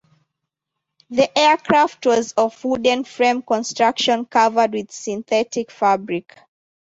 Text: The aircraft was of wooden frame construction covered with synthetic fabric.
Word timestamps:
The 1.11 1.29
aircraft 1.37 2.07
was 2.07 2.31
of 2.33 2.63
wooden 2.65 3.03
frame 3.03 3.43
construction 3.43 4.25
covered 4.25 4.73
with 4.73 4.91
synthetic 4.91 5.69
fabric. 5.69 6.39